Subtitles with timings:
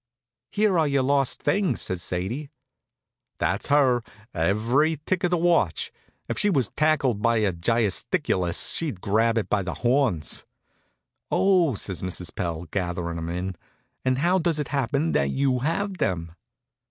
[0.49, 2.49] "Here are your lost rings," says Sadie.
[3.37, 4.01] That's her,
[4.33, 5.91] every tick of the watch.
[6.27, 10.47] If she was tackled by a gyasticutus, she'd grab it by the horns.
[11.29, 12.33] "Oh!" says Mrs.
[12.33, 13.55] Pell, gatherin' 'em in;
[14.03, 16.31] "And how does it happen that you have them?"